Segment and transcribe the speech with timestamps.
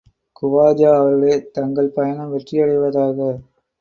[0.35, 3.29] குவாஜா அவர்களே, தங்கள் பயணம் வெற்றியடைவதாக!